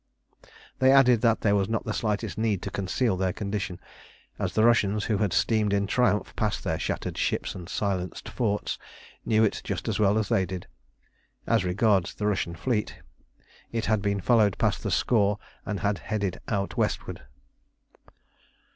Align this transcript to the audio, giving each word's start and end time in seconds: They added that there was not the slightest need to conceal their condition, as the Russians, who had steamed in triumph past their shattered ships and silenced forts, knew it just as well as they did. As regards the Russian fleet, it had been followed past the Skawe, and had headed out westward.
They 0.79 0.91
added 0.91 1.21
that 1.21 1.41
there 1.41 1.53
was 1.55 1.69
not 1.69 1.85
the 1.85 1.93
slightest 1.93 2.35
need 2.35 2.63
to 2.63 2.71
conceal 2.71 3.15
their 3.17 3.31
condition, 3.33 3.79
as 4.39 4.53
the 4.53 4.63
Russians, 4.63 5.03
who 5.03 5.19
had 5.19 5.31
steamed 5.31 5.73
in 5.73 5.85
triumph 5.85 6.35
past 6.35 6.63
their 6.63 6.79
shattered 6.79 7.19
ships 7.19 7.53
and 7.53 7.69
silenced 7.69 8.27
forts, 8.27 8.79
knew 9.25 9.43
it 9.43 9.61
just 9.63 9.87
as 9.87 9.99
well 9.99 10.17
as 10.17 10.27
they 10.27 10.43
did. 10.43 10.65
As 11.45 11.63
regards 11.63 12.15
the 12.15 12.25
Russian 12.25 12.55
fleet, 12.55 12.97
it 13.71 13.85
had 13.85 14.01
been 14.01 14.19
followed 14.21 14.57
past 14.57 14.81
the 14.81 14.89
Skawe, 14.89 15.37
and 15.67 15.81
had 15.81 15.99
headed 15.99 16.39
out 16.47 16.77
westward. 16.77 17.21